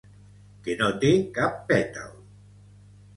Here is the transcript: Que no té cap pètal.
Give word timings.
Que 0.67 0.75
no 0.79 0.87
té 1.03 1.11
cap 1.35 1.59
pètal. 1.73 2.09